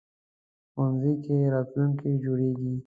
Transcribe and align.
ښوونځی 0.71 1.13
کې 1.23 1.35
راتلونکی 1.53 2.09
جوړېږي 2.23 2.71